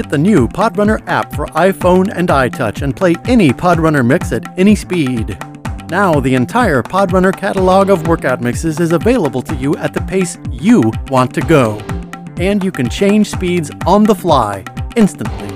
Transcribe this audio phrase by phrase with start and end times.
[0.00, 4.58] Get the new Podrunner app for iPhone and iTouch and play any Podrunner mix at
[4.58, 5.36] any speed.
[5.90, 10.38] Now, the entire Podrunner catalog of workout mixes is available to you at the pace
[10.50, 11.76] you want to go.
[12.38, 14.64] And you can change speeds on the fly,
[14.96, 15.48] instantly.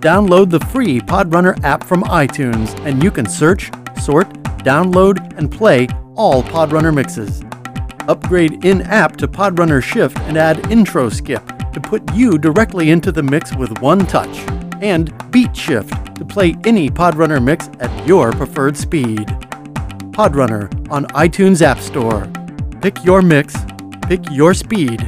[0.00, 3.70] Download the free Podrunner app from iTunes, and you can search,
[4.00, 4.26] sort,
[4.64, 7.42] download, and play all Podrunner mixes.
[8.08, 13.12] Upgrade in app to Podrunner Shift and add Intro Skip to put you directly into
[13.12, 14.38] the mix with one touch.
[14.80, 19.26] And Beat Shift to play any Podrunner mix at your preferred speed.
[20.12, 22.30] Podrunner on iTunes App Store.
[22.80, 23.56] Pick your mix,
[24.02, 25.00] pick your speed,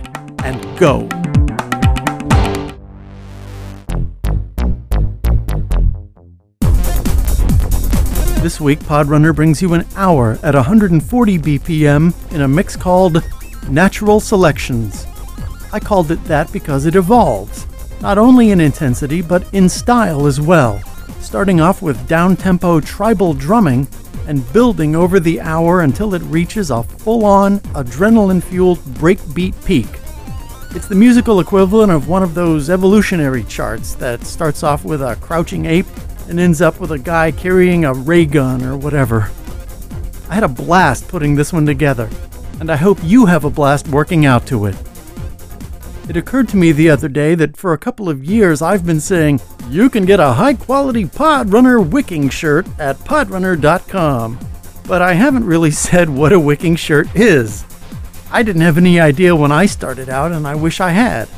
[0.43, 1.09] and go.
[8.43, 13.23] This week, Podrunner brings you an hour at 140 BPM in a mix called
[13.69, 15.07] Natural Selections.
[15.73, 17.66] I called it that because it evolves,
[18.01, 20.80] not only in intensity, but in style as well,
[21.21, 23.88] starting off with down tempo tribal drumming
[24.27, 29.88] and building over the hour until it reaches a full on, adrenaline fueled breakbeat peak.
[30.74, 35.16] It's the musical equivalent of one of those evolutionary charts that starts off with a
[35.16, 35.87] crouching ape
[36.29, 39.30] and ends up with a guy carrying a ray gun or whatever.
[40.29, 42.10] I had a blast putting this one together,
[42.60, 44.77] and I hope you have a blast working out to it.
[46.09, 49.01] It occurred to me the other day that for a couple of years I've been
[49.01, 54.38] saying, you can get a high quality Podrunner wicking shirt at podrunner.com.
[54.87, 57.65] But I haven't really said what a wicking shirt is.
[58.30, 61.29] I didn't have any idea when I started out, and I wish I had.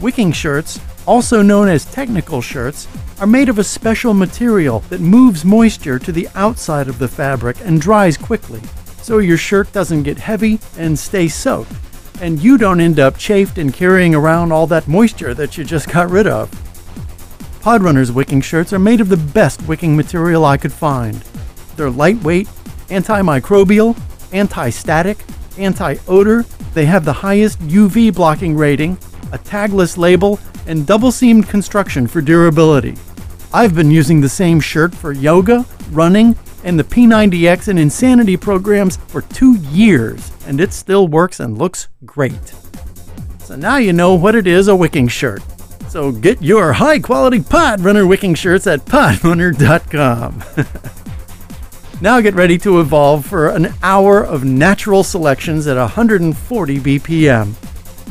[0.00, 2.88] Wicking shirts, also known as technical shirts,
[3.20, 7.56] are made of a special material that moves moisture to the outside of the fabric
[7.62, 8.60] and dries quickly,
[9.02, 11.72] so your shirt doesn't get heavy and stay soaked,
[12.20, 15.88] and you don't end up chafed and carrying around all that moisture that you just
[15.88, 16.50] got rid of.
[17.60, 21.16] Podrunner's wicking shirts are made of the best wicking material I could find.
[21.76, 22.48] They're lightweight,
[22.88, 23.98] antimicrobial,
[24.32, 25.18] anti static,
[25.58, 28.92] anti odor, they have the highest UV blocking rating,
[29.32, 32.94] a tagless label, and double seamed construction for durability.
[33.52, 36.36] I've been using the same shirt for yoga, running,
[36.68, 41.88] and the P90X and Insanity programs for two years, and it still works and looks
[42.04, 42.54] great.
[43.38, 45.42] So now you know what it is a wicking shirt.
[45.88, 50.44] So get your high quality Podrunner wicking shirts at podrunner.com.
[52.02, 57.54] now get ready to evolve for an hour of natural selections at 140 BPM.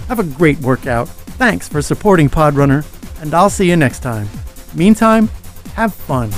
[0.08, 1.08] Have a great workout.
[1.38, 2.84] Thanks for supporting Podrunner,
[3.22, 4.28] and I'll see you next time.
[4.74, 5.28] Meantime,
[5.76, 6.32] have fun.